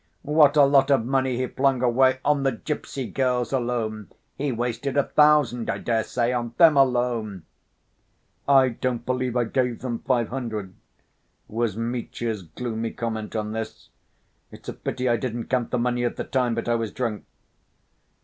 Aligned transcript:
"What 0.23 0.57
a 0.57 0.63
lot 0.63 0.89
of 0.89 1.05
money 1.05 1.37
he 1.37 1.45
flung 1.45 1.83
away 1.83 2.21
on 2.25 2.41
the 2.41 2.51
gypsy 2.53 3.13
girls 3.13 3.53
alone! 3.53 4.09
He 4.35 4.51
wasted 4.51 4.97
a 4.97 5.03
thousand, 5.03 5.69
I 5.69 5.77
daresay, 5.77 6.33
on 6.33 6.55
them 6.57 6.75
alone." 6.75 7.43
"I 8.47 8.69
don't 8.69 9.05
believe 9.05 9.37
I 9.37 9.43
gave 9.43 9.81
them 9.83 9.99
five 9.99 10.29
hundred," 10.29 10.73
was 11.47 11.77
Mitya's 11.77 12.41
gloomy 12.41 12.89
comment 12.93 13.35
on 13.35 13.51
this. 13.51 13.89
"It's 14.51 14.67
a 14.67 14.73
pity 14.73 15.07
I 15.07 15.17
didn't 15.17 15.49
count 15.49 15.69
the 15.69 15.77
money 15.77 16.03
at 16.03 16.15
the 16.15 16.23
time, 16.23 16.55
but 16.55 16.67
I 16.67 16.73
was 16.73 16.91
drunk...." 16.91 17.23